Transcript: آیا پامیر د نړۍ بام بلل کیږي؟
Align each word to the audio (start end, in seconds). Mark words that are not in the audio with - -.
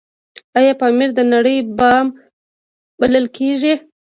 آیا 0.57 0.73
پامیر 0.79 1.09
د 1.15 1.19
نړۍ 1.33 1.57
بام 1.77 2.05
بلل 2.99 3.25
کیږي؟ 3.37 3.73